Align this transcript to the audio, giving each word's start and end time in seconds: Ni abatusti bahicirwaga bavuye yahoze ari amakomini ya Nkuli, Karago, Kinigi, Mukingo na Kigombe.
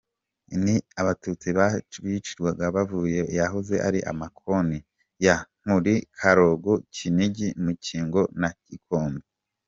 Ni 0.63 0.75
abatusti 1.01 1.47
bahicirwaga 1.57 2.65
bavuye 2.75 3.21
yahoze 3.37 3.75
ari 3.87 3.99
amakomini 4.11 4.79
ya 5.25 5.35
Nkuli, 5.61 5.95
Karago, 6.19 6.71
Kinigi, 6.95 7.47
Mukingo 7.63 8.21
na 8.41 8.49
Kigombe. 8.63 9.25